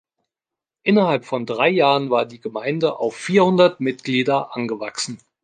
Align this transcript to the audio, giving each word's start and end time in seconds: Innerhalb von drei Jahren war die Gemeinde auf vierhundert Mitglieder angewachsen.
Innerhalb 0.81 1.25
von 1.25 1.45
drei 1.45 1.69
Jahren 1.69 2.09
war 2.09 2.25
die 2.25 2.39
Gemeinde 2.41 2.97
auf 2.97 3.15
vierhundert 3.15 3.79
Mitglieder 3.81 4.55
angewachsen. 4.55 5.19